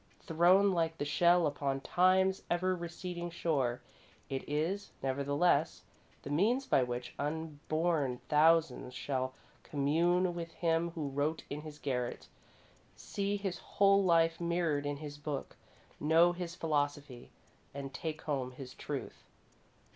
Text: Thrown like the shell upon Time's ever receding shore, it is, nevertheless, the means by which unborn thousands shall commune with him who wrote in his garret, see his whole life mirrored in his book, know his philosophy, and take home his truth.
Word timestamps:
Thrown 0.21 0.71
like 0.71 0.97
the 0.97 1.05
shell 1.05 1.45
upon 1.45 1.79
Time's 1.81 2.41
ever 2.49 2.75
receding 2.75 3.29
shore, 3.29 3.83
it 4.29 4.43
is, 4.49 4.89
nevertheless, 5.03 5.83
the 6.23 6.31
means 6.31 6.65
by 6.65 6.81
which 6.81 7.13
unborn 7.19 8.19
thousands 8.27 8.95
shall 8.95 9.35
commune 9.61 10.33
with 10.33 10.53
him 10.53 10.89
who 10.95 11.09
wrote 11.09 11.43
in 11.51 11.61
his 11.61 11.77
garret, 11.77 12.29
see 12.95 13.37
his 13.37 13.59
whole 13.59 14.03
life 14.03 14.41
mirrored 14.41 14.87
in 14.87 14.97
his 14.97 15.19
book, 15.19 15.55
know 15.99 16.31
his 16.31 16.55
philosophy, 16.55 17.29
and 17.71 17.93
take 17.93 18.23
home 18.23 18.53
his 18.53 18.73
truth. 18.73 19.21